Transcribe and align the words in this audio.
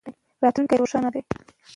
راتلونکی 0.43 0.75
روښانه 0.79 1.09
دی. 1.13 1.21